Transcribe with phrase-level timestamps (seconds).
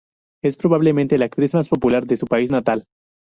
[0.43, 2.85] Es probablemente la actriz más popular de su país natal.